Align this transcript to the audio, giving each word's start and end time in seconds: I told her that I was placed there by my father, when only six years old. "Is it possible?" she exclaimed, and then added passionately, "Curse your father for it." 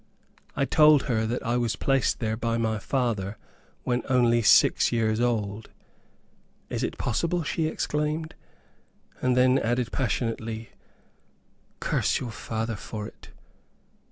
I 0.55 0.65
told 0.65 1.03
her 1.03 1.27
that 1.27 1.43
I 1.45 1.57
was 1.57 1.75
placed 1.75 2.19
there 2.19 2.35
by 2.35 2.57
my 2.57 2.79
father, 2.79 3.37
when 3.83 4.01
only 4.09 4.41
six 4.41 4.91
years 4.91 5.19
old. 5.21 5.69
"Is 6.71 6.81
it 6.81 6.97
possible?" 6.97 7.43
she 7.43 7.67
exclaimed, 7.67 8.33
and 9.21 9.37
then 9.37 9.59
added 9.59 9.91
passionately, 9.91 10.71
"Curse 11.79 12.19
your 12.19 12.31
father 12.31 12.75
for 12.77 13.05
it." 13.07 13.29